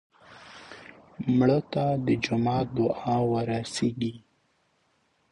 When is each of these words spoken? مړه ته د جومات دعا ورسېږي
مړه 1.37 1.59
ته 1.73 1.85
د 2.05 2.07
جومات 2.23 2.67
دعا 2.77 3.17
ورسېږي 3.31 4.13